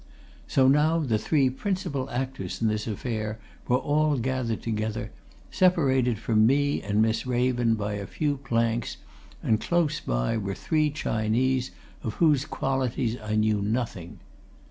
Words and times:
So 0.47 0.67
now 0.67 0.97
the 0.97 1.19
three 1.19 1.51
principal 1.51 2.09
actors 2.09 2.59
in 2.59 2.67
this 2.67 2.87
affair 2.87 3.37
were 3.67 3.77
all 3.77 4.17
gathered 4.17 4.63
together, 4.63 5.11
separated 5.51 6.17
from 6.17 6.47
me 6.47 6.81
and 6.81 7.03
Miss 7.03 7.27
Raven 7.27 7.75
by 7.75 7.93
a 7.93 8.07
few 8.07 8.37
planks, 8.37 8.97
and 9.43 9.61
close 9.61 9.99
by 9.99 10.37
were 10.37 10.55
three 10.55 10.89
Chinese 10.89 11.69
of 12.01 12.15
whose 12.15 12.45
qualities 12.45 13.15
I 13.21 13.35
knew 13.35 13.61
nothing. 13.61 14.17